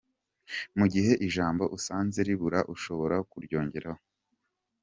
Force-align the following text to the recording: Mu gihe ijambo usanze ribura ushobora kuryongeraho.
Mu 0.77 0.85
gihe 0.93 1.11
ijambo 1.27 1.63
usanze 1.77 2.19
ribura 2.27 2.59
ushobora 2.73 3.15
kuryongeraho. 3.31 4.01